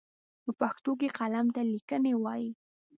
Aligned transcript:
په 0.43 0.51
پښتو 0.59 0.91
کې 0.99 1.07
قلم 1.17 1.47
ته 1.55 1.61
ليکنی 1.73 2.13
وايي. 2.17 2.49